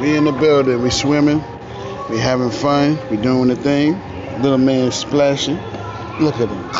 We 0.00 0.14
in 0.14 0.24
the 0.24 0.32
building. 0.32 0.82
We 0.82 0.90
swimming. 0.90 1.42
We 2.10 2.18
having 2.18 2.50
fun. 2.50 2.98
We 3.10 3.16
doing 3.16 3.48
the 3.48 3.56
thing. 3.56 4.00
Little 4.42 4.58
man 4.58 4.92
splashing. 4.92 5.56
Look 6.20 6.36
at 6.36 6.48
him. 6.48 6.70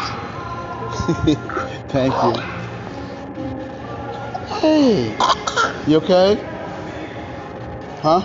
Thank 1.88 2.14
you. 2.22 2.32
Hey, 4.60 5.16
you 5.86 5.96
okay? 5.98 6.36
Huh? 8.02 8.20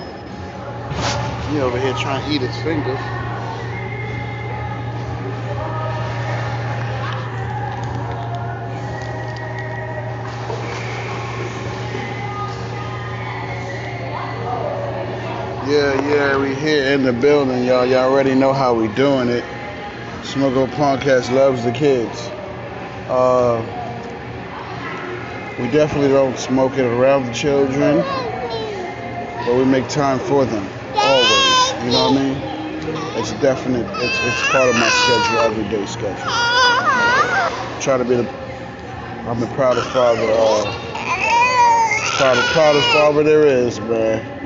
He 1.50 1.60
over 1.60 1.80
here 1.80 1.94
trying 1.94 2.24
to 2.26 2.32
eat 2.34 2.42
his 2.42 2.56
fingers. 2.64 3.21
Yeah, 15.72 16.10
yeah, 16.10 16.38
we 16.38 16.54
here 16.54 16.92
in 16.94 17.04
the 17.04 17.14
building, 17.14 17.64
y'all. 17.64 17.86
Y'all 17.86 18.12
already 18.12 18.36
know 18.36 18.52
how 18.52 18.74
we 18.74 18.90
doing 18.90 19.30
it. 19.30 19.46
Smuggle 20.22 20.68
Podcast 20.68 21.34
loves 21.34 21.64
the 21.64 21.72
kids. 21.72 22.28
Uh, 23.08 23.64
we 25.62 25.72
definitely 25.72 26.10
don't 26.10 26.38
smoke 26.38 26.74
it 26.74 26.84
around 26.84 27.26
the 27.26 27.32
children, 27.32 28.00
but 29.46 29.56
we 29.56 29.64
make 29.64 29.88
time 29.88 30.20
for 30.20 30.44
them 30.44 30.68
always. 30.94 31.86
You 31.86 31.92
know 31.92 32.10
what 32.10 32.18
I 32.18 32.22
mean? 32.22 32.38
It's 33.18 33.32
definite. 33.40 33.88
It's 33.88 34.20
it's 34.28 34.52
part 34.52 34.68
of 34.68 34.76
my 34.76 34.90
schedule, 34.90 35.40
everyday 35.40 35.86
schedule. 35.86 36.32
Try 37.80 37.98
to 37.98 38.04
be 38.04 38.18
the. 38.18 38.30
I'm 39.26 39.40
the 39.40 39.48
proudest 39.56 39.88
father. 39.92 40.20
Uh, 40.22 40.64
proud, 42.18 42.38
proudest 42.52 42.90
father 42.90 43.24
there 43.24 43.48
is, 43.48 43.80
man. 43.80 44.41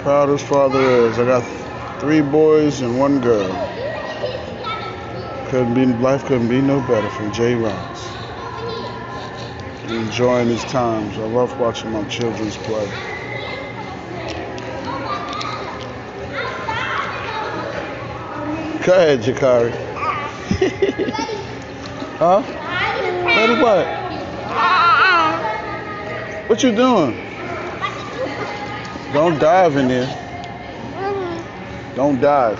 Proudest 0.00 0.46
father 0.46 0.78
is. 0.78 1.18
I 1.18 1.24
got 1.24 2.00
three 2.00 2.20
boys 2.20 2.80
and 2.80 2.98
one 2.98 3.20
girl. 3.20 3.48
Couldn't 5.48 5.74
be 5.74 5.86
life 5.86 6.24
couldn't 6.24 6.48
be 6.48 6.60
no 6.60 6.80
better 6.80 7.08
from 7.08 7.32
Jay 7.32 7.54
Rounds. 7.54 8.06
Enjoying 9.90 10.48
these 10.48 10.64
times. 10.64 11.18
I 11.18 11.22
love 11.22 11.58
watching 11.58 11.90
my 11.90 12.06
children's 12.08 12.56
play. 12.58 12.86
Go 18.84 18.94
ahead, 18.94 19.20
Jakari. 19.20 19.72
huh? 22.18 22.42
Ready 23.36 23.60
what? 23.60 23.86
What 26.48 26.62
you 26.62 26.74
doing? 26.74 27.27
Don't 29.12 29.38
dive 29.38 29.76
in 29.76 29.88
there. 29.88 30.06
Don't 31.94 32.20
dive. 32.20 32.58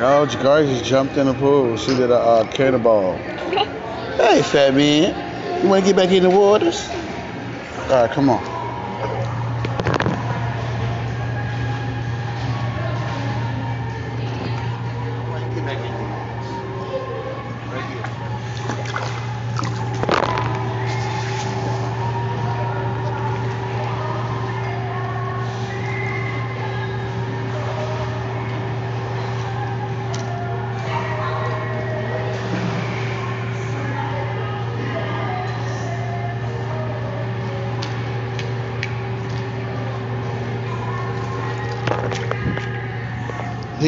Oh, 0.00 0.26
guys 0.26 0.68
just 0.68 0.84
jumped 0.84 1.16
in 1.16 1.26
the 1.26 1.34
pool. 1.34 1.76
She 1.76 1.94
did 1.94 2.10
a 2.10 2.16
uh, 2.16 2.52
cannonball. 2.52 3.16
hey, 4.16 4.42
fat 4.42 4.74
man. 4.74 5.62
You 5.62 5.68
want 5.68 5.84
to 5.84 5.92
get 5.92 5.96
back 5.96 6.10
in 6.10 6.22
the 6.24 6.30
waters? 6.30 6.88
All 6.88 8.02
right, 8.02 8.10
come 8.10 8.30
on. 8.30 8.57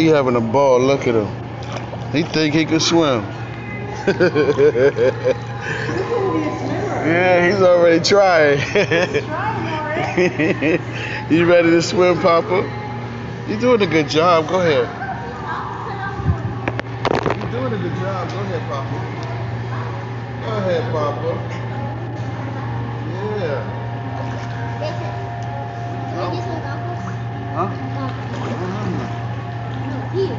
He 0.00 0.06
having 0.06 0.34
a 0.34 0.40
ball. 0.40 0.80
Look 0.80 1.06
at 1.06 1.14
him. 1.14 1.28
He 2.10 2.22
think 2.22 2.54
he 2.54 2.64
can 2.64 2.80
swim. 2.80 3.22
yeah, 7.04 7.46
he's 7.46 7.60
already 7.60 8.02
trying. 8.02 8.60
you 11.30 11.44
ready 11.44 11.70
to 11.72 11.82
swim, 11.82 12.18
Papa? 12.18 12.66
You're 13.46 13.60
doing 13.60 13.82
a 13.82 13.86
good 13.86 14.08
job. 14.08 14.48
Go 14.48 14.62
ahead. 14.62 14.88
You're 17.36 17.50
doing 17.50 17.74
a 17.74 17.76
good 17.76 17.94
job. 17.96 18.30
Go 18.30 18.40
ahead, 18.40 18.66
Papa. 18.70 19.04
Go 20.40 20.56
ahead, 20.56 20.90
Papa. 20.92 21.38
Yeah. 23.38 23.76
Huh? 27.52 27.89
Here. 30.12 30.36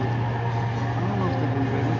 I 0.98 1.02
don't 1.02 1.20
know 1.20 1.28
if 1.30 1.40
they 1.40 1.48
do, 1.48 1.64
baby. 1.72 1.98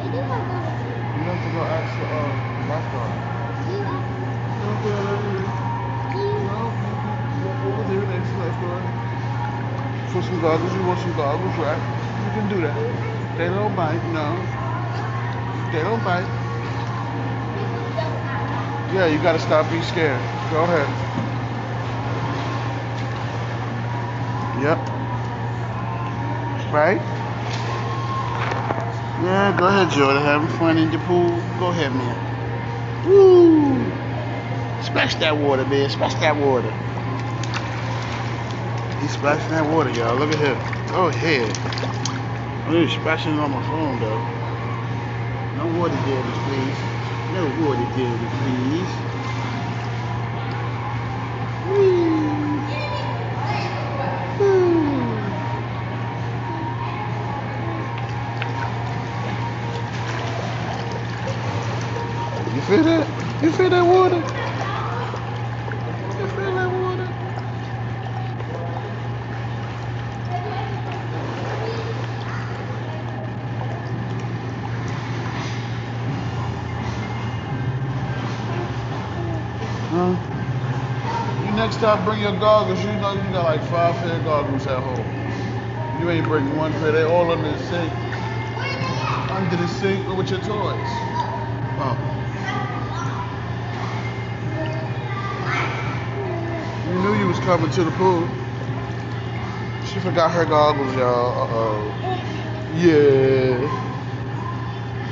They 0.00 0.08
do 0.10 0.22
have 0.22 0.48
those. 0.48 0.72
You 1.14 1.24
have 1.24 1.42
to 1.42 1.50
go 1.50 1.62
ask 1.64 1.98
the 1.98 2.06
uh, 2.06 2.36
lifeguard. 2.66 3.12
Yeah. 3.66 4.00
Okay, 4.62 4.90
No, 6.44 6.74
over 7.62 7.84
there, 7.84 8.04
next 8.06 8.34
lifeguard. 8.36 8.84
For 10.06 10.22
some 10.22 10.40
goggles, 10.40 10.74
you 10.74 10.82
want 10.82 11.00
some 11.00 11.14
goggles, 11.14 11.56
right? 11.58 11.82
You 12.24 12.30
can 12.30 12.48
do 12.48 12.60
that. 12.62 12.76
They 13.36 13.48
don't 13.48 13.74
bite, 13.74 14.04
no. 14.06 14.48
They 15.70 15.82
don't 15.82 16.02
bite. 16.04 16.28
Yeah, 18.90 19.06
you 19.06 19.18
gotta 19.18 19.38
stop 19.38 19.70
being 19.70 19.82
scared. 19.82 20.22
Go 20.50 20.64
ahead. 20.64 20.90
Yep 24.54 24.97
right? 26.72 27.00
Yeah, 29.22 29.56
go 29.58 29.66
ahead, 29.66 29.90
Jordan. 29.90 30.22
Having 30.22 30.48
fun 30.48 30.78
in 30.78 30.90
the 30.90 30.98
pool. 30.98 31.42
Go 31.58 31.68
ahead, 31.68 31.92
man. 31.92 32.18
Woo! 33.04 33.92
Splash 34.82 35.16
that 35.16 35.36
water, 35.36 35.64
man. 35.64 35.88
Splash 35.90 36.14
that 36.16 36.36
water. 36.36 36.72
He's 39.00 39.12
splashing 39.12 39.50
that 39.50 39.66
water, 39.66 39.90
y'all. 39.90 40.16
Look 40.16 40.32
at 40.32 40.38
him. 40.38 40.58
Go 40.88 41.08
ahead. 41.08 41.56
I'm 42.66 42.88
splashing 42.88 43.38
on 43.38 43.50
my 43.52 43.62
phone, 43.62 44.00
though. 44.00 44.24
No 45.54 45.66
water 45.66 45.96
damage, 46.04 46.34
please. 46.44 46.76
No 47.32 47.46
water 47.62 47.86
damage, 47.96 48.30
please. 48.42 49.17
You 63.48 63.54
feel 63.54 63.70
that 63.70 63.82
water? 63.82 64.16
You 66.20 66.28
feel 66.28 66.54
that 66.54 66.70
water? 66.70 67.08
Huh? 79.88 80.16
You 81.46 81.52
next 81.52 81.76
time 81.76 82.04
bring 82.04 82.20
your 82.20 82.38
goggles, 82.38 82.84
you 82.84 82.92
know 82.96 83.14
you 83.14 83.32
got 83.32 83.44
like 83.44 83.62
five 83.62 83.96
pair 83.96 84.16
of 84.16 84.24
goggles 84.24 84.66
at 84.66 84.82
home. 84.82 86.02
You 86.02 86.10
ain't 86.10 86.26
bring 86.26 86.54
one 86.54 86.72
pair, 86.72 86.92
they 86.92 87.04
all 87.04 87.30
under 87.30 87.50
the 87.50 87.58
sink. 87.64 87.94
Under 89.30 89.56
the 89.56 89.68
sink 89.68 90.06
with 90.14 90.28
your 90.30 90.40
toys. 90.40 90.76
Oh. 91.80 92.17
You 96.88 96.94
knew 97.00 97.14
you 97.18 97.26
was 97.26 97.38
coming 97.40 97.70
to 97.72 97.84
the 97.84 97.90
pool. 97.92 98.26
She 99.92 100.00
forgot 100.00 100.30
her 100.30 100.46
goggles, 100.46 100.94
y'all. 100.96 101.42
Uh 101.42 101.48
oh. 101.50 101.94
Yeah. 102.76 103.84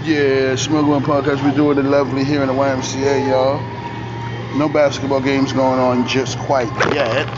Yeah, 0.05 0.55
One 0.70 1.02
Podcast. 1.02 1.43
We're 1.43 1.55
doing 1.55 1.76
it 1.78 1.84
lovely 1.84 2.25
here 2.25 2.40
in 2.40 2.49
the 2.49 2.55
YMCA, 2.55 3.28
y'all. 3.28 3.61
No 4.56 4.69
basketball 4.70 5.20
games 5.20 5.52
going 5.52 5.78
on 5.78 6.08
just 6.08 6.38
quite 6.38 6.69
yet. 6.94 7.28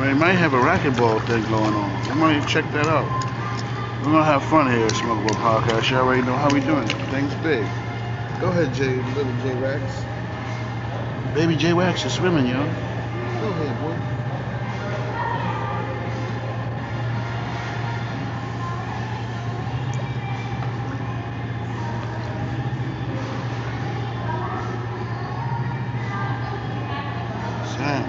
We 0.00 0.14
might 0.14 0.32
have 0.32 0.54
a 0.54 0.58
racquetball 0.58 1.24
thing 1.26 1.42
going 1.44 1.74
on. 1.74 2.08
We 2.08 2.14
might 2.14 2.48
check 2.48 2.64
that 2.72 2.86
out. 2.86 3.06
We're 4.00 4.12
gonna 4.12 4.24
have 4.24 4.42
fun 4.42 4.66
here 4.72 4.86
at 4.86 4.92
One 5.06 5.24
Podcast. 5.34 5.90
You 5.90 5.98
already 5.98 6.22
know 6.22 6.34
how 6.34 6.48
we 6.52 6.60
doing. 6.60 6.88
Things 7.12 7.32
big. 7.44 7.64
Go 8.40 8.48
ahead, 8.48 8.74
J, 8.74 8.96
little 9.14 9.32
J 9.42 9.54
Wax. 9.60 9.82
Baby 11.34 11.54
J 11.56 11.72
Wax 11.74 12.04
is 12.04 12.12
swimming, 12.12 12.46
yo. 12.46 12.58
Go 13.40 13.48
ahead, 13.50 13.78
boy. 13.80 13.94
Sam. 27.76 28.04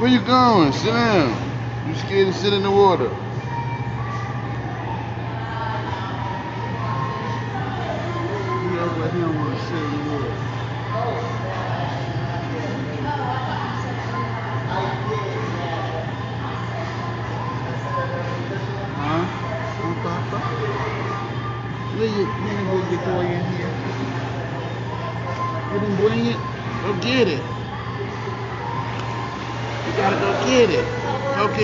Where 0.00 0.10
you 0.10 0.20
going? 0.20 0.72
Sit 0.72 0.92
down. 0.92 1.34
You 1.88 1.94
scared 1.94 2.26
to 2.26 2.34
sit 2.34 2.52
in 2.52 2.62
the 2.62 2.70
water? 2.70 3.10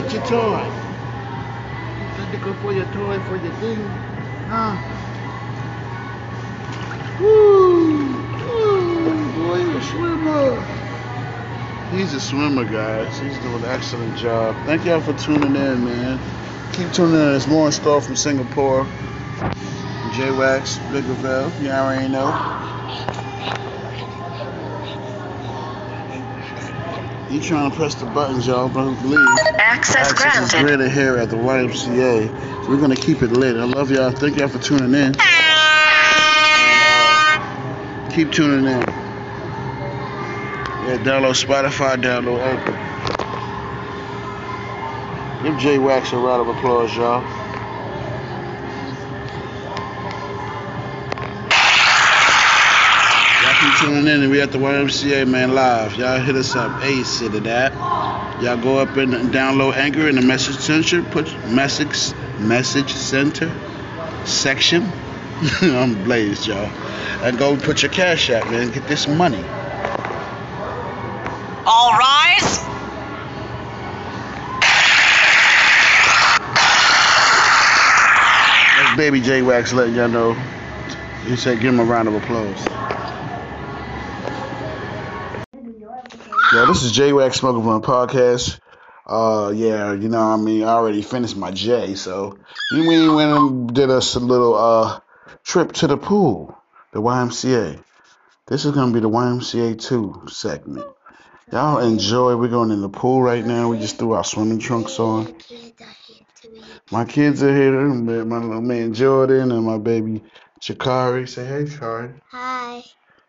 Get 0.02 0.12
your 0.12 0.22
toy. 0.26 0.70
You 2.00 2.24
got 2.24 2.30
to 2.30 2.38
go 2.38 2.54
for 2.54 2.72
your 2.72 2.84
toy 2.86 3.18
for 3.20 3.36
your 3.36 3.52
thing. 3.54 3.90
Huh? 4.48 4.78
Woo! 7.20 8.22
Woo! 8.46 9.32
Boy, 9.32 9.58
you 9.58 9.76
a 9.76 9.82
swimmer. 9.82 10.64
He's 11.90 12.14
a 12.14 12.20
swimmer, 12.20 12.64
guys. 12.64 13.18
He's 13.18 13.38
doing 13.38 13.64
an 13.64 13.70
excellent 13.70 14.16
job. 14.16 14.54
Thank 14.66 14.84
y'all 14.84 15.00
for 15.00 15.14
tuning 15.14 15.56
in, 15.56 15.84
man. 15.84 16.20
Keep 16.74 16.92
tuning 16.92 17.14
in. 17.14 17.30
There's 17.32 17.48
more 17.48 17.66
in 17.66 17.72
store 17.72 18.00
from 18.00 18.14
Singapore. 18.14 18.86
J 20.14 20.30
Wax, 20.30 20.78
Biggerville. 20.90 21.60
You 21.60 21.70
all 21.72 21.86
already 21.86 22.08
know. 22.08 22.32
You 27.30 27.40
trying 27.42 27.70
to 27.70 27.76
press 27.76 27.94
the 27.94 28.06
buttons, 28.06 28.46
y'all, 28.46 28.68
but 28.68 28.94
believe. 29.02 29.18
Access, 29.58 30.10
Access 30.12 30.54
is 30.54 30.60
granted 30.60 30.90
here 30.90 31.18
at 31.18 31.28
the 31.28 31.36
YMCA. 31.36 32.68
We're 32.68 32.80
gonna 32.80 32.96
keep 32.96 33.22
it 33.22 33.30
lit. 33.30 33.56
I 33.56 33.64
love 33.64 33.90
y'all. 33.90 34.10
Thank 34.10 34.36
y'all 34.38 34.48
for 34.48 34.58
tuning 34.58 34.94
in 34.94 35.14
keep 38.18 38.32
tuning 38.32 38.66
in. 38.66 38.80
Yeah, 40.88 40.98
download 41.04 41.38
Spotify, 41.38 42.02
download 42.02 42.40
Anchor. 42.42 42.74
Give 45.44 45.56
J 45.60 45.78
Wax 45.78 46.12
a 46.12 46.16
round 46.16 46.40
of 46.40 46.48
applause, 46.48 46.96
y'all. 46.96 47.22
Tuning 53.78 54.06
in, 54.06 54.22
and 54.22 54.30
we 54.30 54.40
at 54.40 54.52
the 54.52 54.58
YMCA, 54.58 55.28
man, 55.28 55.54
live. 55.54 55.96
Y'all 55.96 56.18
hit 56.18 56.36
us 56.36 56.54
up, 56.56 56.82
Ace 56.84 57.20
to 57.20 57.28
that. 57.40 57.72
Y'all 58.42 58.56
go 58.56 58.78
up 58.78 58.96
and 58.96 59.12
download 59.32 59.74
Anchor 59.74 60.08
in 60.08 60.16
the 60.16 60.22
message 60.22 60.56
center, 60.58 61.02
put 61.02 61.26
message 61.48 62.12
message 62.38 62.92
center 62.92 63.52
section. 64.24 64.90
I'm 65.62 66.02
blazed, 66.04 66.46
y'all 66.46 66.70
and 67.22 67.36
go 67.36 67.56
put 67.56 67.82
your 67.82 67.90
cash 67.90 68.30
out, 68.30 68.50
man. 68.50 68.70
Get 68.70 68.86
this 68.86 69.08
money. 69.08 69.42
All 71.66 71.92
rise. 71.92 72.58
That's 78.76 78.96
Baby 78.96 79.20
J 79.20 79.42
Wax 79.42 79.72
letting 79.72 79.94
y'all 79.94 80.08
know. 80.08 80.34
He 81.24 81.36
said, 81.36 81.60
give 81.60 81.74
him 81.74 81.80
a 81.80 81.84
round 81.84 82.08
of 82.08 82.14
applause. 82.14 82.77
Yeah, 86.50 86.64
this 86.64 86.82
is 86.82 86.92
J 86.92 87.12
Wax 87.12 87.36
Smoking 87.36 87.62
Blunt 87.62 87.84
Podcast. 87.84 88.58
Uh, 89.06 89.52
yeah, 89.54 89.92
you 89.92 90.08
know, 90.08 90.20
I 90.20 90.36
mean, 90.36 90.62
I 90.64 90.68
already 90.68 91.02
finished 91.02 91.36
my 91.36 91.50
J, 91.50 91.94
so 91.94 92.38
we 92.72 92.80
went 92.80 93.30
and 93.32 93.74
did 93.74 93.90
us 93.90 94.14
a 94.14 94.20
little 94.20 94.54
uh 94.54 95.00
trip 95.44 95.72
to 95.72 95.86
the 95.86 95.98
pool 95.98 96.58
the 96.92 97.02
YMCA. 97.02 97.82
This 98.46 98.64
is 98.64 98.72
gonna 98.72 98.92
be 98.92 99.00
the 99.00 99.10
YMCA 99.10 99.78
two 99.80 100.22
segment. 100.28 100.86
Y'all 101.52 101.78
enjoy. 101.78 102.36
We're 102.36 102.48
going 102.48 102.70
in 102.70 102.80
the 102.80 102.88
pool 102.88 103.22
right 103.22 103.44
now. 103.44 103.68
We 103.68 103.78
just 103.78 103.98
threw 103.98 104.12
our 104.12 104.24
swimming 104.24 104.58
trunks 104.58 104.98
on. 104.98 105.34
My 106.90 107.04
kids 107.04 107.42
are 107.42 107.54
here. 107.54 107.78
My 107.88 108.38
little 108.38 108.62
man 108.62 108.94
Jordan 108.94 109.52
and 109.52 109.64
my 109.66 109.78
baby 109.78 110.22
Chakari. 110.60 111.28
Say 111.28 111.44
hey, 111.44 111.64
Chakari. 111.64 112.20
Hi. 112.30 112.82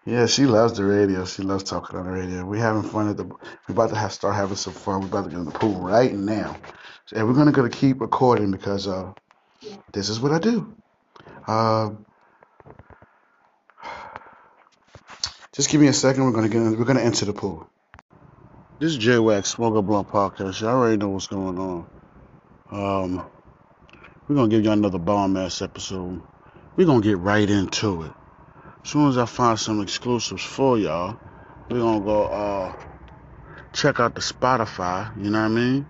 Yeah, 0.09 0.25
she 0.25 0.47
loves 0.47 0.73
the 0.73 0.85
radio. 0.85 1.23
She 1.25 1.43
loves 1.43 1.63
talking 1.63 1.95
on 1.95 2.07
the 2.07 2.11
radio. 2.11 2.43
We're 2.43 2.59
having 2.59 2.81
fun 2.81 3.09
at 3.09 3.17
the. 3.17 3.25
We're 3.25 3.37
about 3.69 3.89
to 3.89 3.95
have, 3.95 4.11
start 4.11 4.33
having 4.33 4.55
some 4.55 4.73
fun. 4.73 5.01
We're 5.01 5.07
about 5.07 5.25
to 5.25 5.29
get 5.29 5.37
in 5.37 5.45
the 5.45 5.51
pool 5.51 5.79
right 5.79 6.11
now, 6.11 6.57
and 7.13 7.27
we're 7.27 7.35
gonna 7.35 7.51
go 7.51 7.61
to 7.61 7.69
keep 7.69 8.01
recording 8.01 8.49
because 8.49 8.87
uh, 8.87 9.13
this 9.93 10.09
is 10.09 10.19
what 10.19 10.31
I 10.31 10.39
do. 10.39 10.73
Uh, 11.45 11.91
Just 15.51 15.69
give 15.69 15.79
me 15.79 15.87
a 15.87 15.93
second. 15.93 16.23
We're 16.23 16.31
gonna 16.31 16.49
get 16.49 16.61
in, 16.61 16.79
we're 16.79 16.85
gonna 16.85 17.01
enter 17.01 17.25
the 17.25 17.33
pool. 17.33 17.69
This 18.79 18.93
is 18.93 18.97
J 18.97 19.19
Wax 19.19 19.49
Smoker 19.49 19.83
Blunt 19.83 20.07
Podcast. 20.07 20.61
Y'all 20.61 20.69
already 20.69 20.97
know 20.97 21.09
what's 21.09 21.27
going 21.27 21.59
on. 21.59 21.87
Um, 22.71 23.25
we're 24.27 24.37
gonna 24.37 24.47
give 24.47 24.63
you 24.63 24.71
another 24.71 24.97
bomb 24.97 25.37
ass 25.37 25.61
episode. 25.61 26.21
We're 26.75 26.87
gonna 26.87 27.01
get 27.01 27.19
right 27.19 27.47
into 27.47 28.03
it. 28.03 28.11
As 28.83 28.91
soon 28.91 29.09
as 29.09 29.17
I 29.17 29.25
find 29.25 29.59
some 29.59 29.81
exclusives 29.81 30.43
for 30.43 30.77
y'all, 30.77 31.17
we're 31.69 31.79
gonna 31.79 31.99
go 32.03 32.25
uh 32.25 32.73
check 33.73 33.99
out 33.99 34.15
the 34.15 34.21
Spotify, 34.21 35.15
you 35.17 35.29
know 35.29 35.39
what 35.39 35.45
I 35.45 35.49
mean? 35.49 35.85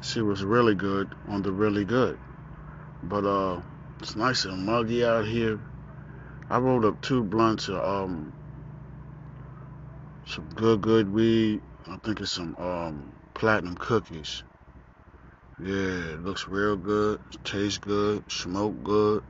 See 0.00 0.22
what's 0.22 0.42
really 0.42 0.74
good 0.74 1.14
on 1.28 1.42
the 1.42 1.52
really 1.52 1.84
good. 1.84 2.18
But 3.02 3.24
uh 3.24 3.60
it's 4.00 4.16
nice 4.16 4.44
and 4.44 4.64
muggy 4.64 5.04
out 5.04 5.26
here. 5.26 5.60
I 6.48 6.58
rolled 6.58 6.84
up 6.84 7.00
two 7.02 7.22
blunts 7.22 7.68
of 7.68 7.84
um 7.84 8.32
some 10.28 10.48
good, 10.54 10.82
good 10.82 11.10
weed. 11.10 11.62
I 11.86 11.96
think 11.96 12.20
it's 12.20 12.32
some 12.32 12.54
um, 12.56 13.12
platinum 13.32 13.76
cookies. 13.76 14.42
Yeah, 15.58 16.12
it 16.14 16.22
looks 16.22 16.46
real 16.46 16.76
good. 16.76 17.18
Tastes 17.44 17.78
good. 17.78 18.30
Smoke 18.30 18.84
good. 18.84 19.24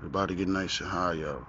We're 0.00 0.08
about 0.08 0.30
to 0.30 0.34
get 0.34 0.48
nice 0.48 0.80
and 0.80 0.88
high, 0.88 1.12
y'all. 1.14 1.44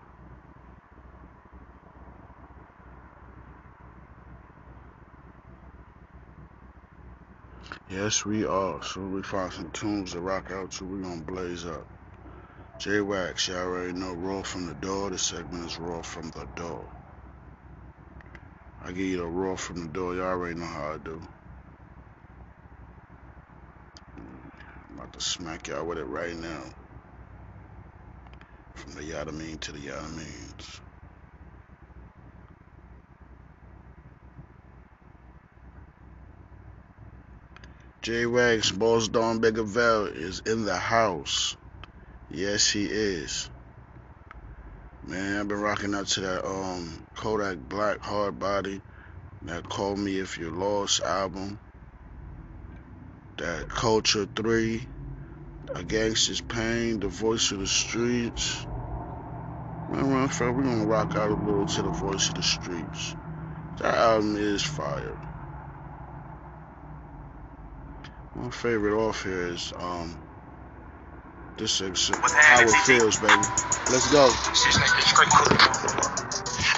Yes, 7.90 8.24
we 8.24 8.46
are. 8.46 8.84
So 8.84 9.02
we 9.02 9.24
find 9.24 9.52
some 9.52 9.72
tunes 9.72 10.12
to 10.12 10.20
rock 10.20 10.52
out 10.52 10.70
to. 10.74 10.86
We're 10.86 11.02
gonna 11.02 11.24
blaze 11.24 11.66
up. 11.66 11.88
J 12.80 13.02
Wax, 13.02 13.48
y'all 13.48 13.58
already 13.58 13.94
know. 13.94 14.14
Raw 14.14 14.44
from 14.44 14.68
the 14.68 14.76
door. 14.76 15.10
This 15.10 15.24
segment 15.24 15.66
is 15.66 15.80
raw 15.80 16.04
from 16.04 16.30
the 16.30 16.46
door. 16.56 16.88
I 18.84 18.90
give 18.90 19.08
you 19.08 19.18
the 19.18 19.26
raw 19.26 19.56
from 19.56 19.88
the 19.88 19.92
door. 19.92 20.14
Y'all 20.14 20.26
already 20.26 20.60
know 20.60 20.68
how 20.68 20.94
I 20.94 20.98
do. 21.00 21.20
I'm 24.18 25.00
about 25.00 25.12
to 25.14 25.22
smack 25.22 25.68
y'all 25.68 25.86
with 25.86 25.98
it 25.98 26.06
right 26.06 26.36
now. 26.36 26.64
From 28.76 28.94
the 28.94 29.02
Yadameen 29.02 29.60
to 29.62 29.72
the 29.72 29.80
Yadameens. 29.80 30.80
J 38.10 38.26
Wax, 38.26 38.72
Boss 38.72 39.08
Don 39.08 39.40
Biggerville 39.40 40.16
is 40.16 40.40
in 40.40 40.66
the 40.66 40.76
house. 40.76 41.56
Yes, 42.32 42.68
he 42.68 42.86
is. 42.86 43.52
Man, 45.06 45.42
I've 45.42 45.48
been 45.48 45.62
rocking 45.62 45.94
out 45.94 46.08
to 46.08 46.22
that 46.22 46.44
um 46.44 47.06
Kodak 47.16 47.60
Black 47.70 48.02
Hard 48.02 48.40
Body, 48.40 48.82
that 49.44 49.70
Call 49.70 49.96
Me 49.96 50.18
If 50.18 50.40
You're 50.40 50.50
Lost 50.50 51.04
album. 51.04 51.60
that 53.38 53.70
Culture 53.70 54.28
3, 54.36 54.88
A 55.76 55.84
Gangster's 55.84 56.42
Pain, 56.42 57.00
The 57.00 57.10
Voice 57.10 57.52
of 57.52 57.60
the 57.60 57.68
Streets. 57.68 58.66
Man, 59.88 60.10
we're 60.10 60.64
gonna 60.64 60.88
rock 60.88 61.16
out 61.16 61.30
a 61.30 61.36
little 61.36 61.68
to 61.68 61.84
The 61.84 61.92
Voice 61.92 62.30
of 62.30 62.34
the 62.34 62.42
Streets. 62.42 63.16
That 63.78 63.94
album 63.94 64.36
is 64.36 64.64
fire. 64.64 65.29
My 68.40 68.50
favorite 68.56 68.96
off 68.96 69.28
here 69.28 69.52
is 69.52 69.74
um 69.76 70.16
this 71.60 71.84
is 71.84 72.08
how 72.08 72.64
it 72.64 72.72
feels, 72.88 73.20
baby. 73.20 73.36
Let's 73.92 74.08
go. 74.16 74.32
I 74.32 74.32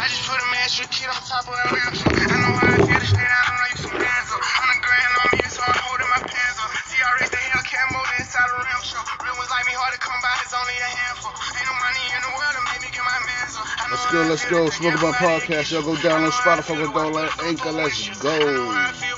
just 0.10 0.26
put 0.26 0.42
a 0.42 0.48
master 0.58 0.90
kid 0.90 1.06
on 1.06 1.22
top 1.22 1.46
of 1.46 1.54
a 1.54 1.70
lamp. 1.70 1.94
I 2.02 2.34
know 2.42 2.58
how 2.58 2.66
I 2.66 2.82
feel 2.82 2.98
to 2.98 3.06
stay 3.06 3.22
down 3.22 3.46
and 3.46 3.62
like 3.62 3.78
some 3.78 3.94
bands 3.94 4.30
up. 4.34 4.42
On 4.42 4.74
the 4.74 4.78
grand 4.82 5.14
on 5.22 5.30
me, 5.38 5.46
so 5.54 5.62
I'm 5.62 5.78
holding 5.86 6.10
my 6.10 6.26
pants 6.26 6.58
up. 6.66 6.74
CRS 6.90 7.30
the 7.30 7.38
hell 7.38 7.62
camo 7.62 8.10
inside 8.18 8.50
a 8.50 8.58
ram 8.58 8.82
show. 8.82 9.06
Real 9.22 9.38
ones 9.38 9.54
like 9.54 9.70
me 9.70 9.78
hard 9.78 9.94
to 9.94 10.02
come 10.02 10.18
by, 10.18 10.34
it's 10.42 10.58
only 10.58 10.74
a 10.82 10.90
handful. 10.98 11.30
Ain't 11.30 11.62
no 11.62 11.78
money 11.78 12.06
in 12.10 12.22
the 12.26 12.32
world 12.42 12.54
to 12.58 12.62
make 12.74 12.82
me 12.82 12.90
get 12.90 13.06
my 13.06 13.22
mans 13.22 13.54
up. 13.62 13.70
Let's 13.86 14.10
go, 14.10 14.26
let's 14.26 14.46
go. 14.50 14.66
to 14.66 14.74
Smoke 14.74 14.98
about 14.98 15.14
podcast. 15.22 15.70
Y'all 15.70 15.86
go 15.86 15.94
you. 15.94 16.02
download 16.02 16.26
I 16.26 16.26
know 16.26 16.42
how 16.42 16.58
I 16.58 16.58
Spotify, 16.58 16.74
feel 16.74 16.90
go 16.90 17.06
when 17.06 17.14
download 17.14 17.38
Anchor. 17.46 17.70
Let's 17.70 18.02
against 18.02 18.10
you. 18.10 18.18
I 18.18 18.50
know 18.50 18.66
how 18.66 18.82
I 18.82 18.90
go. 18.90 18.98
feel 18.98 19.18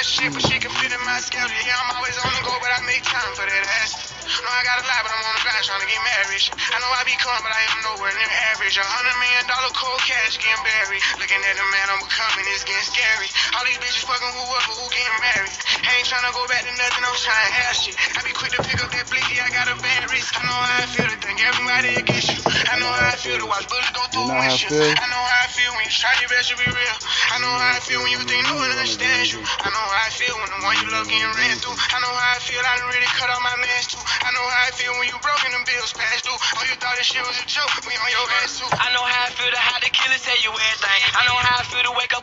Shit, 0.00 0.32
but 0.32 0.40
she 0.40 0.56
can 0.56 0.72
fit 0.80 0.88
in 0.88 1.02
my 1.04 1.20
schedule. 1.20 1.52
Yeah, 1.60 1.76
I'm 1.76 1.92
always 2.00 2.16
on 2.24 2.32
the 2.32 2.40
go, 2.40 2.56
but 2.56 2.72
I 2.72 2.80
make 2.88 3.04
time 3.04 3.36
for 3.36 3.44
that 3.44 3.64
ass. 3.84 3.92
No, 4.24 4.48
I 4.48 4.64
got 4.64 4.80
a 4.80 4.84
lot, 4.88 5.00
but 5.04 5.12
I'm 5.12 5.22
on 5.28 5.34
the 5.36 5.44
grind 5.44 5.60
trying 5.60 5.84
to 5.84 5.90
get 5.92 6.00
married. 6.00 6.44
I 6.56 6.76
know 6.80 6.88
I 6.88 7.04
be 7.04 7.12
calm, 7.20 7.36
but 7.44 7.52
I 7.52 7.60
am 7.68 7.84
nowhere 7.84 8.08
near 8.16 8.32
average. 8.48 8.80
A 8.80 8.86
hundred 8.86 9.12
million 9.20 9.44
dollar 9.44 9.68
cold 9.76 10.00
cash 10.00 10.40
getting 10.40 10.64
buried. 10.64 11.04
Looking 11.20 11.44
at 11.44 11.52
the 11.52 11.66
man 11.68 11.86
I'm 11.92 12.00
becoming, 12.00 12.48
it's 12.48 12.64
getting 12.64 12.88
scary. 12.88 13.28
All 13.52 13.64
these 13.68 13.76
bitches 13.76 14.08
fucking 14.08 14.32
whoever 14.40 14.72
who 14.80 14.88
getting 14.88 15.20
married. 15.20 15.52
I 15.84 15.90
ain't 16.00 16.08
trying 16.08 16.24
to 16.24 16.32
go 16.32 16.48
back 16.48 16.64
to 16.64 16.72
nothing, 16.72 17.04
I'm 17.04 17.18
trying 17.20 17.44
to 17.44 17.52
have 17.60 17.74
shit. 17.76 17.94
I 18.16 18.18
be 18.24 18.32
quick 18.32 18.56
to 18.56 18.60
pick 18.64 18.80
up 18.80 18.88
that 18.96 19.04
blicky, 19.12 19.36
I 19.36 19.52
got 19.52 19.68
a 19.68 19.76
bad 19.84 20.08
wrist. 20.08 20.32
I 20.32 20.40
know 20.48 20.56
how 20.56 20.80
I 20.80 20.88
feel 20.88 21.08
to 21.12 21.18
think 21.20 21.44
everybody 21.44 21.90
against 22.00 22.32
you. 22.32 22.49
I 22.70 22.78
know 22.78 22.86
how 22.86 23.10
I 23.10 23.18
feel 23.18 23.34
to 23.34 23.46
watch 23.50 23.66
bullets 23.66 23.90
go 23.90 23.98
through 24.14 24.22
You 24.22 24.30
know 24.30 24.38
how 24.38 24.46
I 24.46 24.54
windshield. 24.54 24.94
I 24.94 25.06
know 25.10 25.18
how 25.18 25.42
I 25.42 25.50
feel 25.50 25.74
when 25.74 25.82
you 25.82 25.90
try 25.90 26.14
your 26.22 26.30
best 26.30 26.54
to 26.54 26.56
be 26.56 26.70
real. 26.70 26.96
I 27.34 27.42
know 27.42 27.50
how 27.50 27.74
I 27.74 27.82
feel 27.82 27.98
when 27.98 28.14
you 28.14 28.22
think 28.22 28.46
no 28.46 28.54
one 28.62 28.70
understands 28.70 29.34
you. 29.34 29.42
I 29.42 29.68
know 29.74 29.86
how 29.90 30.06
I 30.06 30.10
feel 30.14 30.34
when 30.38 30.50
the 30.54 30.60
one 30.62 30.78
you 30.78 30.86
love 30.94 31.10
getting 31.10 31.34
ran 31.34 31.58
through. 31.58 31.74
I 31.74 31.98
know 31.98 32.14
how 32.14 32.30
I 32.30 32.38
feel, 32.38 32.62
I 32.62 32.78
done 32.78 32.94
really 32.94 33.10
cut 33.18 33.26
off 33.26 33.42
my 33.42 33.58
mans 33.58 33.90
too. 33.90 33.98
I 33.98 34.30
know 34.30 34.46
how 34.46 34.66
I 34.66 34.70
feel 34.70 34.94
when 35.02 35.10
you 35.10 35.18
broken 35.18 35.50
them 35.50 35.66
bills 35.66 35.90
passed 35.98 36.22
through. 36.22 36.38
Oh, 36.38 36.62
you 36.70 36.78
thought 36.78 36.94
this 36.94 37.10
shit 37.10 37.26
was 37.26 37.34
a 37.42 37.46
joke, 37.50 37.74
we 37.82 37.90
on 37.90 38.10
your 38.14 38.26
ass 38.38 38.62
too. 38.62 38.70
I 38.70 38.94
know 38.94 39.02
how 39.02 39.26
I 39.26 39.34
feel 39.34 39.50
to 39.50 39.58
how 39.58 39.82
the 39.82 39.90
killers 39.90 40.22
tell 40.22 40.38
you 40.38 40.54
everything. 40.54 41.00
I 41.18 41.26
know 41.26 41.34
how 41.42 41.58
I 41.58 41.66
feel 41.66 41.82
to 41.90 41.94
wake 41.98 42.14
up 42.14 42.22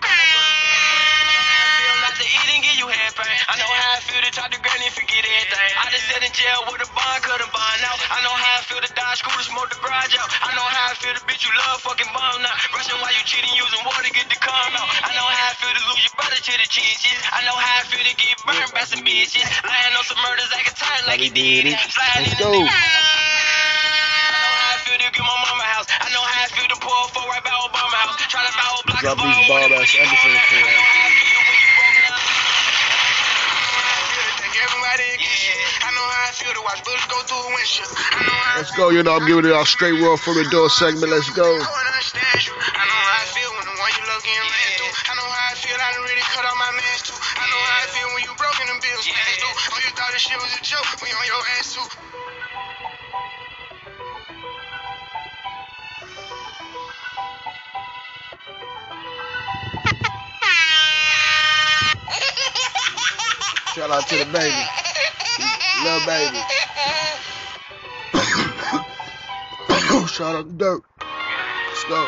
you 2.87 2.95
head 2.95 3.11
pain. 3.19 3.35
I 3.51 3.59
know 3.59 3.67
how 3.67 3.95
I 3.95 3.99
feel 3.99 4.21
to 4.23 4.31
talk 4.31 4.47
to 4.47 4.59
granny 4.63 4.87
and 4.87 4.95
forget 4.95 5.19
everything. 5.19 5.71
I 5.75 5.91
just 5.91 6.07
sat 6.07 6.23
in 6.23 6.31
jail 6.31 6.63
with 6.71 6.79
a 6.79 6.87
bond, 6.95 7.19
cut 7.19 7.43
a 7.43 7.49
bond 7.51 7.83
out. 7.83 7.99
I 7.99 8.23
know 8.23 8.31
how 8.31 8.59
I 8.59 8.61
feel 8.63 8.79
to 8.79 8.87
dodge 8.95 9.19
school 9.19 9.35
to 9.35 9.43
smoke 9.43 9.67
the 9.67 9.75
garage 9.83 10.15
out. 10.15 10.31
I 10.31 10.55
know 10.55 10.63
how 10.63 10.91
I 10.91 10.93
feel 10.95 11.11
to 11.11 11.19
bitch 11.27 11.43
you 11.43 11.51
love 11.51 11.83
fucking 11.83 12.07
bomb 12.15 12.39
now. 12.39 12.55
Rushing 12.71 12.95
while 13.03 13.11
you 13.11 13.19
cheating, 13.27 13.51
using 13.59 13.83
water 13.83 14.07
get 14.15 14.31
the 14.31 14.39
calm 14.39 14.71
out. 14.79 14.87
I 15.03 15.11
know 15.19 15.27
how 15.27 15.51
I 15.51 15.53
feel 15.59 15.75
to 15.75 15.83
lose 15.91 15.99
your 16.07 16.15
brother 16.15 16.39
to 16.39 16.53
the 16.55 16.67
cheeses. 16.71 17.19
I 17.27 17.43
know 17.43 17.59
how 17.59 17.75
I 17.75 17.83
feel 17.91 18.07
to 18.07 18.15
get 18.15 18.39
burned 18.47 18.71
by 18.71 18.87
some 18.87 19.03
bitches. 19.03 19.43
Lying 19.67 19.91
on 19.99 20.07
some 20.07 20.23
murders, 20.23 20.47
I 20.55 20.63
can 20.63 20.75
time 20.79 21.03
like 21.11 21.19
he 21.19 21.27
did 21.27 21.67
it. 21.67 21.75
Let's 21.75 22.39
go. 22.39 22.55
I 22.55 22.55
know 22.55 22.71
how 22.71 24.71
I 24.71 24.79
feel 24.87 24.95
to 24.95 25.11
get 25.11 25.27
my 25.27 25.37
mama 25.43 25.67
house. 25.75 25.91
I 25.91 26.07
know 26.15 26.23
how 26.23 26.39
I 26.39 26.47
feel 26.55 26.71
to 26.71 26.79
pull 26.79 27.03
four 27.11 27.27
right 27.27 27.43
by 27.43 27.51
Obama 27.51 27.99
house. 27.99 28.15
Trying 28.31 28.47
to 28.47 28.55
buy 28.55 28.71
a 28.71 28.79
block 28.87 29.03
of 29.03 29.19
these 29.19 29.43
ball 29.51 29.67
Let's 38.57 38.69
go, 38.77 38.89
you 38.89 39.01
know, 39.01 39.15
I'm 39.17 39.25
giving 39.25 39.45
it 39.45 39.53
our 39.53 39.65
straight 39.65 39.97
roll 39.97 40.17
from 40.17 40.35
the 40.37 40.45
door 40.49 40.69
segment. 40.69 41.09
Let's 41.09 41.29
go. 41.33 41.45
I 41.45 41.57
know 41.57 41.65
how 41.65 43.21
I 43.21 43.25
feel 43.33 43.49
when 43.57 43.65
the 43.65 43.73
one 43.73 43.89
you 43.97 44.05
love 44.05 44.21
getting 44.21 44.45
ran 44.45 44.69
through. 44.77 44.93
I 45.09 45.17
know 45.17 45.25
how 45.25 45.49
I 45.49 45.57
feel, 45.57 45.73
I 45.73 45.97
done 45.97 46.05
really 46.05 46.21
cut 46.29 46.45
off 46.45 46.57
my 46.61 46.71
mans 46.77 47.01
too. 47.09 47.17
I 47.17 47.45
know 47.49 47.57
how 47.57 47.81
I 47.81 47.89
feel 47.89 48.09
when 48.13 48.21
you 48.21 48.33
broken 48.37 48.65
them 48.69 48.77
bills 48.85 49.09
passed 49.09 49.41
through. 49.41 49.55
Oh, 49.73 49.81
you 49.81 49.89
thought 49.97 50.13
this 50.13 50.21
shit 50.21 50.37
was 50.37 50.53
a 50.53 50.61
joke, 50.61 50.85
we 51.01 51.09
on 51.09 51.25
your 51.25 51.41
ass 51.57 51.73
too. 51.73 51.81
Shout 63.73 63.89
out 63.89 64.05
to 64.05 64.15
the 64.21 64.29
baby. 64.29 64.76
Little 65.83 66.05
baby. 66.07 66.37
Shout 70.07 70.35
out 70.35 70.47
to 70.47 70.53
Dirt. 70.53 70.81
Let's 70.99 71.83
go. 71.85 72.07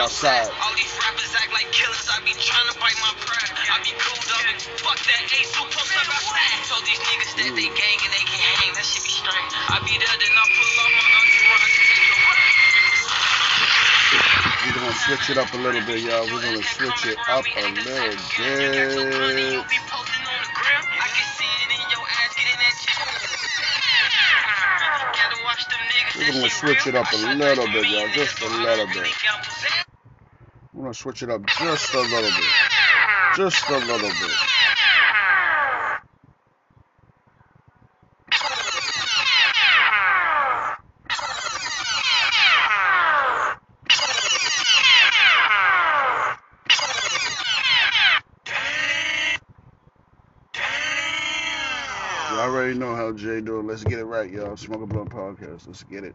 Outside. 0.00 0.48
All 0.62 0.72
these 0.76 0.96
rappers 0.96 1.34
act 1.36 1.52
like 1.52 1.70
killers. 1.72 2.08
I 2.10 2.20
be 2.24 2.32
trying 2.32 2.72
to 2.72 2.78
bite 2.78 2.96
my 3.00 3.12
pride. 3.20 3.49
I 3.80 3.82
be 3.82 3.96
cool 3.96 4.12
up 4.12 4.44
and 4.44 4.60
fuck 4.60 5.00
that 5.08 5.24
ace 5.24 5.56
who 5.56 5.64
post 5.64 5.96
up 5.96 6.04
outside. 6.04 6.68
Told 6.68 6.84
these 6.84 7.00
niggas 7.00 7.32
that 7.32 7.48
they 7.56 7.64
gang 7.64 7.96
and 8.04 8.12
they 8.12 8.28
can 8.28 8.36
hang. 8.36 8.76
That 8.76 8.84
shit 8.84 9.00
be 9.00 9.08
straight. 9.08 9.40
I 9.72 9.80
be 9.88 9.96
there, 9.96 10.04
then 10.20 10.36
I 10.36 10.44
pull 10.52 10.68
off 10.84 10.92
my 11.00 11.08
entourage 11.16 11.72
to 11.72 11.88
take 11.88 12.12
a 12.12 12.20
ride. 12.20 12.60
We're 14.60 14.76
gonna 14.84 15.00
switch 15.00 15.32
it 15.32 15.40
up 15.40 15.48
a 15.48 15.56
little 15.56 15.80
bit, 15.80 16.04
y'all. 16.04 16.28
We're 16.28 16.44
gonna 16.44 16.60
switch 16.60 17.08
it 17.08 17.16
up 17.24 17.40
a 17.40 17.72
little 17.72 17.72
bit. 17.72 19.64
We're 26.20 26.36
gonna 26.36 26.52
switch 26.52 26.84
it 26.84 27.00
up 27.00 27.08
a 27.08 27.16
little 27.16 27.64
bit, 27.64 27.88
y'all. 27.88 28.12
Just 28.12 28.44
a 28.44 28.48
little 28.60 28.92
bit. 28.92 29.08
We're 30.74 30.82
gonna 30.84 30.92
switch 30.92 31.22
it 31.22 31.30
up 31.30 31.46
just 31.46 31.94
a 31.94 32.00
little 32.00 32.28
bit. 32.28 32.69
Just 33.40 33.70
a 33.70 33.78
little 33.78 33.96
bit. 33.96 34.30
You 52.30 52.38
already 52.40 52.78
know 52.78 52.94
how 52.94 53.12
Jay 53.12 53.40
do. 53.40 53.62
Let's 53.62 53.84
get 53.84 54.00
it 54.00 54.04
right, 54.04 54.30
y'all. 54.30 54.58
Smoke 54.58 54.82
a 54.82 54.86
Blunt 54.86 55.08
Podcast. 55.08 55.66
Let's 55.66 55.82
get 55.84 56.04
it. 56.04 56.14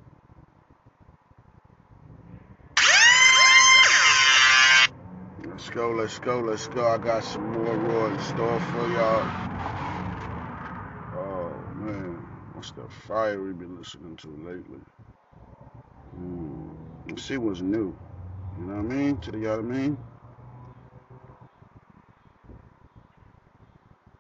Let's 5.44 5.65
go, 5.76 5.92
let's 5.92 6.20
go, 6.20 6.40
let's 6.40 6.68
go. 6.68 6.88
I 6.88 6.98
got 6.98 7.22
some 7.22 7.52
more 7.52 7.76
raw 7.76 8.06
in 8.08 8.18
store 8.20 8.60
for 8.62 8.88
y'all. 8.94 9.28
Oh 11.18 11.54
man, 11.76 12.16
what's 12.54 12.72
the 12.72 12.88
fire 12.88 13.44
we 13.44 13.52
been 13.52 13.78
listening 13.78 14.16
to 14.16 14.30
lately? 14.30 14.80
Mm. 16.18 16.78
Let's 17.10 17.24
see 17.24 17.36
what's 17.36 17.60
new. 17.60 17.94
You 18.58 18.66
know 18.66 18.76
what 18.76 18.80
I 18.80 18.96
mean? 18.96 19.18
To 19.18 19.32
the 19.32 19.40
y'all 19.40 19.60
I 19.60 19.64
mean? 19.64 19.98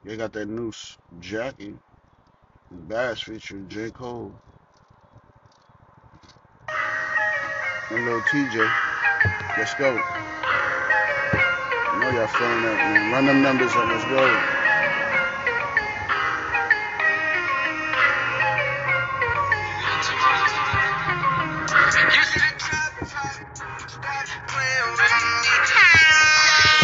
They 0.03 0.17
got 0.17 0.33
that 0.33 0.49
new 0.49 0.73
Jackie 1.21 1.75
Bass 2.69 3.21
featuring 3.21 3.69
J. 3.69 3.91
Cole 3.91 4.35
and 7.91 8.03
little 8.03 8.21
TJ. 8.23 8.69
Let's 9.57 9.73
go. 9.75 10.44
Know 11.99 12.11
y'all 12.11 12.27
feeling 12.27 12.61
that, 12.63 12.75
man. 12.75 13.11
Run 13.11 13.25
them 13.25 13.41
numbers 13.41 13.71
up. 13.71 13.87
Let's 13.87 14.03
go. 14.03 14.19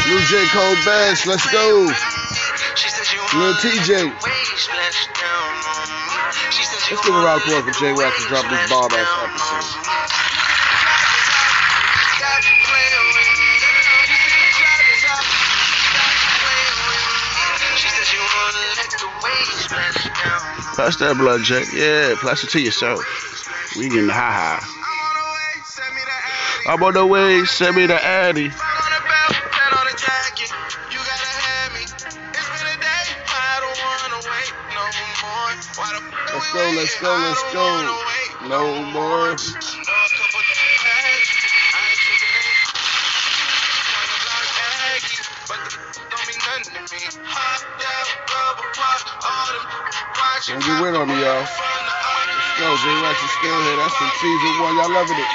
New 0.08 0.20
J. 0.28 0.46
Cole 0.48 0.76
Bass, 0.86 1.26
let's 1.28 1.52
go. 1.52 1.92
Lil 3.34 3.54
Tjay. 3.56 4.12
Let's 6.92 7.06
give 7.06 7.16
a 7.16 7.20
round 7.20 7.42
of 7.42 7.48
applause 7.48 7.64
for 7.64 7.72
J 7.80 7.94
Wax 7.94 8.24
to 8.24 8.28
drop 8.30 8.50
this 8.50 8.70
bomb 8.70 8.92
ass 8.92 9.08
episode. 9.24 10.01
Pass 20.76 20.96
that 20.98 21.18
blood, 21.18 21.42
Jack. 21.44 21.66
Yeah, 21.74 22.16
pass 22.22 22.44
it 22.44 22.50
to 22.52 22.62
yourself. 22.62 23.04
We 23.78 23.90
getting 23.90 24.10
high 24.10 24.58
high. 24.58 26.72
I'm 26.72 26.82
on 26.84 26.94
the 26.94 27.06
way, 27.06 27.44
send 27.46 27.76
me 27.76 27.86
the 27.88 28.02
Addy. 28.02 28.52
Let's 36.34 36.54
go, 36.54 36.74
let's 36.76 37.02
go, 37.02 37.18
let's 37.18 37.54
go. 37.54 38.48
No 38.48 38.84
more. 38.92 39.36
Don't 50.48 50.58
get 50.58 50.82
wet 50.82 50.96
on 50.96 51.08
me, 51.08 51.14
y'all. 51.22 51.38
Let's 51.38 51.54
go. 52.58 52.74
J 52.82 52.86
Wax 53.06 53.22
is 53.22 53.30
still 53.38 53.62
here. 53.62 53.78
That's 53.78 53.94
from 53.94 54.10
season 54.18 54.54
one. 54.58 54.76
Y'all 54.76 54.90
loving 54.90 55.18
it. 55.18 55.30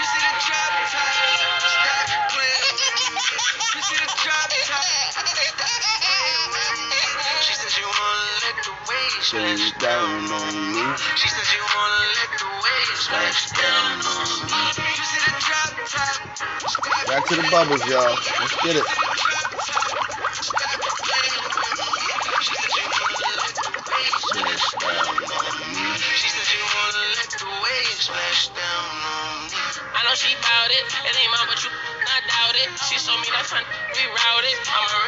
Splash 9.23 9.73
down 9.79 10.31
on 10.31 10.55
me. 10.75 10.85
She 11.17 11.29
said 11.29 11.47
you 11.55 11.63
wanna 11.75 12.03
let 12.19 12.31
the 12.39 12.47
waves 12.63 13.01
splash 13.01 13.51
down 13.51 13.99
on 14.07 14.27
me. 14.47 14.87
You 14.91 15.05
see 15.07 15.23
the 15.23 15.35
drop 15.39 15.71
top. 15.87 17.07
Back 17.07 17.27
to 17.27 17.35
the 17.37 17.49
bubbles, 17.51 17.85
y'all. 17.87 18.19
Let's 18.41 18.57
get 18.63 18.77
it. 18.77 19.06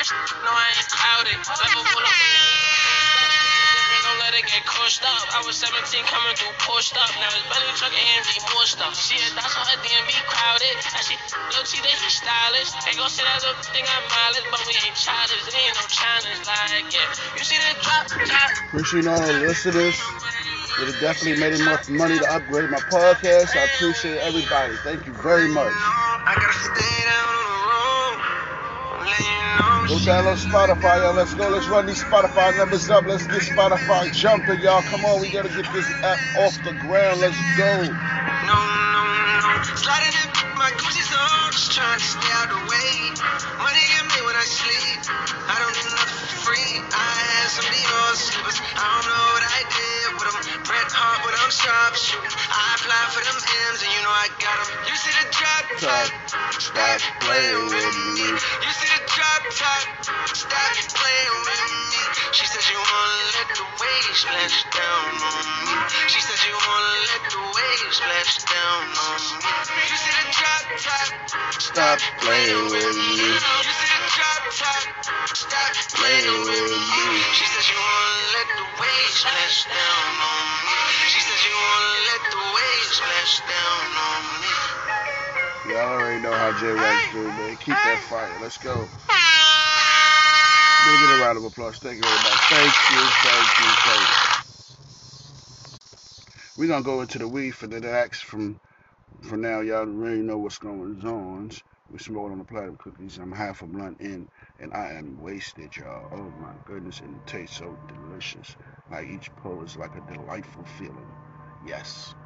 No, 0.08 0.48
I 0.48 0.72
ain't 0.72 0.88
clouded. 0.88 1.36
Level 1.36 1.84
full 1.84 2.00
of 2.00 2.16
let 4.28 4.32
it 4.32 4.48
get 4.48 4.64
crushed 4.64 5.04
up. 5.04 5.24
I 5.36 5.44
was 5.44 5.56
17 5.56 5.84
coming 6.04 6.36
through 6.36 6.52
pushed 6.64 6.96
up. 6.96 7.08
Now 7.16 7.28
it's 7.32 7.44
belly 7.48 7.68
truck 7.76 7.92
AMG 7.92 8.40
more 8.52 8.68
stuff. 8.68 8.92
She 8.96 9.16
a 9.20 9.28
that's 9.36 9.56
on 9.56 9.64
her 9.68 9.80
DMV 9.84 10.12
crowded. 10.28 10.76
And 10.80 11.04
she 11.04 11.16
look, 11.56 11.64
she 11.68 11.80
think 11.80 11.96
she 11.96 12.12
stylish. 12.12 12.72
Ain't 12.88 12.96
gon' 12.96 13.08
say 13.08 13.24
that 13.24 13.40
little 13.40 13.60
thing 13.68 13.84
I'm 13.84 14.04
mileage, 14.08 14.48
but 14.52 14.60
we 14.68 14.76
ain't 14.80 14.96
childish. 14.96 15.44
There 15.48 15.60
ain't 15.60 15.76
no 15.76 15.84
challenge 15.88 16.40
like 16.44 16.88
yeah. 16.92 17.36
You 17.36 17.44
see 17.44 17.56
the 17.56 17.72
drop 17.80 18.04
top. 18.08 18.48
Appreciate 18.68 19.09
all 19.09 19.20
the 19.20 19.44
listeners. 19.44 19.96
It 19.96 20.92
has 20.92 21.00
definitely 21.00 21.40
made 21.40 21.56
enough 21.61 21.88
money 21.88 22.16
to 22.16 22.28
upgrade 22.28 22.70
my 22.70 22.80
podcast. 22.92 23.56
I 23.56 23.64
appreciate 23.76 24.20
everybody. 24.24 24.76
Thank 24.85 25.04
you 25.09 25.12
very 25.20 25.48
much. 25.48 25.72
Go 29.88 29.96
download 30.05 30.37
Spotify, 30.37 31.01
y'all. 31.01 31.14
Let's 31.14 31.33
go. 31.35 31.48
Let's 31.48 31.68
run 31.68 31.87
these 31.87 32.05
Spotify 32.05 32.57
numbers 32.57 32.90
up. 32.90 33.07
Let's 33.07 33.27
get 33.27 33.40
Spotify 33.40 34.12
jumping, 34.12 34.61
y'all. 34.61 34.83
Come 34.83 35.05
on, 35.07 35.20
we 35.20 35.33
gotta 35.33 35.48
get 35.48 35.64
this 35.72 35.88
app 36.05 36.20
off 36.44 36.61
the 36.62 36.77
ground. 36.85 37.20
Let's 37.24 37.40
go. 37.57 37.72
No, 38.44 38.59
no, 38.61 39.03
no. 39.40 39.53
Sliding 39.81 40.12
in 40.12 40.29
my 40.61 40.68
Gucci 40.77 41.09
on, 41.09 41.53
just 41.57 41.72
trying 41.72 41.98
to 41.98 42.05
stay 42.05 42.33
out 42.37 42.53
the 42.53 42.61
way. 42.68 43.16
Money 43.64 43.85
get 43.88 44.05
me 44.12 44.20
when 44.29 44.37
I 44.37 44.44
sleep. 44.44 45.09
I 45.48 45.57
don't 45.57 45.72
need 45.72 45.88
nothing 45.88 46.29
free. 46.44 46.72
I 46.92 47.09
had 47.24 47.48
some 47.48 47.64
Dior 47.72 48.12
slippers. 48.12 48.61
I 48.77 48.85
don't 48.85 49.07
know 49.09 49.24
what 49.40 49.44
I 49.48 49.61
did 49.72 50.07
with 50.20 50.27
them. 50.29 50.38
Bret 50.68 50.90
Hart, 50.92 51.24
but 51.24 51.33
I'm 51.33 51.48
sharp 51.48 51.96
shooting. 51.96 52.37
I 52.53 52.77
apply 52.77 53.03
for 53.16 53.24
them 53.24 53.40
M's, 53.40 53.81
and 53.81 53.92
you 53.96 54.03
know 54.05 54.12
I 54.12 54.29
got 54.37 54.57
them. 54.61 54.68
You 54.85 54.94
see 55.01 55.16
the 55.16 55.24
drop 55.33 55.47
top. 55.88 56.09
Stop 56.61 57.01
playing 57.24 57.64
with 57.72 57.94
me. 58.16 58.29
You 58.64 58.72
see 58.77 58.90
the 58.92 59.01
drop 59.09 59.42
top. 59.57 59.85
Stop 60.37 60.74
playing 61.01 61.38
with 61.48 61.64
me. 61.72 62.01
She 62.37 62.46
says 62.46 62.64
you 62.68 62.77
wanna 62.77 63.20
let 63.37 63.48
the 63.57 63.66
waves 63.81 64.18
splash 64.20 64.57
down 64.77 65.12
on 65.16 65.46
me. 65.64 65.74
She 66.12 66.20
says 66.20 66.40
you 66.44 66.57
wanna 66.61 66.94
let 67.09 67.22
the 67.33 67.40
waves 67.57 67.96
splash 67.96 68.33
down 68.53 68.85
on 69.09 69.20
me. 69.40 69.81
You 69.88 69.96
see 69.96 70.14
the 70.20 70.27
drop 70.37 70.64
top. 70.85 71.09
Stop 71.57 71.98
playing 72.20 72.64
with 72.68 72.96
me. 72.96 73.24
You 73.64 73.72
see 73.81 73.90
the 73.96 74.03
drop 74.12 74.42
top. 74.61 74.85
Stop 75.33 75.72
playing 75.96 76.40
with 76.48 76.68
me. 76.68 76.85
She 77.33 77.46
says 77.48 77.64
you 77.72 77.81
wanna 77.81 78.16
let 78.37 78.48
the 78.61 78.66
waves 78.77 79.14
splash 79.24 79.59
down 79.72 80.12
on 80.20 80.46
me. 80.68 80.77
She 81.12 81.20
says 81.24 81.40
you 81.48 81.57
wanna 81.57 81.92
let 82.12 82.22
the 82.29 82.42
waves 82.57 82.90
splash 83.01 83.35
down 83.48 83.87
on 83.96 84.22
me. 84.42 84.47
Y'all 85.78 85.94
already 85.94 86.20
know 86.20 86.32
how 86.32 86.50
J 86.58 86.74
Wax 86.74 87.12
do, 87.12 87.22
man. 87.22 87.56
Keep 87.58 87.68
that 87.68 88.00
fire. 88.10 88.36
Let's 88.42 88.58
go. 88.58 88.74
Me 88.74 88.86
get 90.98 91.16
a 91.16 91.22
round 91.22 91.38
of 91.38 91.44
applause. 91.44 91.78
Thank 91.78 91.98
you 91.98 92.02
very 92.02 92.16
much. 92.16 92.40
Thank 92.50 92.74
you, 92.90 92.98
thank 93.22 93.46
you, 93.60 93.70
thank 93.86 94.08
you. 96.42 96.58
We're 96.58 96.66
gonna 96.66 96.82
go 96.82 97.00
into 97.00 97.18
the 97.18 97.28
weed 97.28 97.52
for 97.52 97.68
the 97.68 97.78
next 97.78 98.24
from 98.24 98.58
for 99.22 99.36
now. 99.36 99.60
Y'all 99.60 99.86
really 99.86 100.20
know 100.20 100.38
what's 100.38 100.58
going 100.58 101.00
on. 101.06 101.52
We're 101.92 101.98
smoking 101.98 102.32
on 102.32 102.38
the 102.38 102.44
platinum 102.44 102.76
cookies. 102.78 103.18
I'm 103.18 103.30
half 103.30 103.62
a 103.62 103.66
blunt 103.66 104.00
in, 104.00 104.28
and 104.58 104.74
I 104.74 104.94
am 104.94 105.22
wasted, 105.22 105.76
y'all. 105.76 106.08
Oh 106.10 106.32
my 106.40 106.54
goodness, 106.64 106.98
and 106.98 107.14
it 107.14 107.26
tastes 107.28 107.56
so 107.56 107.78
delicious. 107.86 108.56
Like 108.90 109.06
each 109.06 109.30
pull 109.36 109.62
is 109.62 109.76
like 109.76 109.94
a 109.94 110.00
delightful 110.12 110.64
feeling. 110.64 111.06
Yes. 111.64 112.16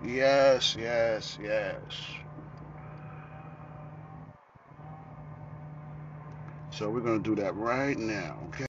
Yes, 0.00 0.74
yes, 0.74 1.38
yes. 1.38 1.92
So 6.70 6.90
we're 6.90 7.00
gonna 7.00 7.20
do 7.20 7.34
that 7.36 7.54
right 7.54 7.96
now, 7.96 8.38
okay? 8.46 8.66